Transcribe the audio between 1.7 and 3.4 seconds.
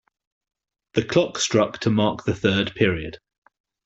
to mark the third period.